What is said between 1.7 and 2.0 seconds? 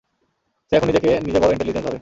ভাবে।